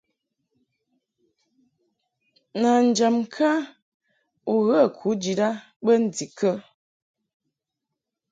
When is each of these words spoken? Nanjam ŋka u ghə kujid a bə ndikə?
Nanjam 2.59 3.15
ŋka 3.23 3.51
u 4.53 4.55
ghə 4.67 4.81
kujid 4.97 5.39
a 5.47 5.49
bə 5.83 5.93
ndikə? 6.03 6.51